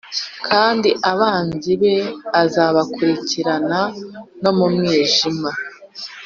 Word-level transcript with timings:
kandi 0.47 0.89
abanzi 1.11 1.71
be 1.81 1.95
azabakurikirana 2.43 3.79
no 4.41 4.51
mu 4.57 4.67
mwijima. 4.73 5.51